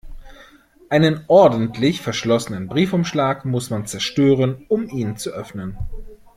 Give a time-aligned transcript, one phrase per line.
[0.89, 5.77] Einen ordentlich verschlossenen Briefumschlag muss man zerstören, um ihn zu öffnen.